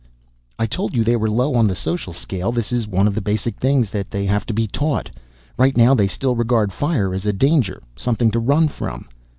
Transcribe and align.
"I 0.57 0.65
told 0.65 0.95
you 0.95 1.03
they 1.03 1.15
were 1.15 1.29
low 1.29 1.53
on 1.53 1.67
the 1.67 1.75
social 1.75 2.11
scale. 2.11 2.51
This 2.51 2.71
is 2.71 2.87
one 2.87 3.07
of 3.07 3.13
the 3.13 3.21
basic 3.21 3.57
things 3.57 3.91
they 3.91 4.25
have 4.25 4.47
to 4.47 4.51
be 4.53 4.65
taught. 4.65 5.11
Right 5.59 5.77
now 5.77 5.93
they 5.93 6.07
still 6.07 6.33
regard 6.35 6.73
fire 6.73 7.13
as 7.13 7.27
a 7.27 7.31
danger, 7.33 7.83
something 7.95 8.31
to 8.31 8.39
run 8.39 8.67
from." 8.67 9.07